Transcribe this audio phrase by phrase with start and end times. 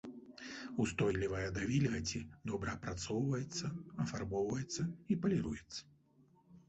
[0.83, 3.65] Устойлівая да вільгаці, добра апрацоўваецца,
[4.05, 5.81] афарбоўваецца і паліруецца.